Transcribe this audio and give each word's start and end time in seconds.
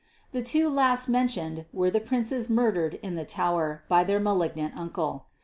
The 0.31 0.41
two 0.41 0.67
last 0.67 1.07
mentioned 1.09 1.65
were 1.71 1.91
the 1.91 1.99
princes 1.99 2.49
murdered 2.49 2.95
in 3.03 3.13
the 3.13 3.23
Tower 3.23 3.83
by 3.87 4.03
their 4.03 4.19
malignant 4.19 4.75
uncle. 4.75 5.25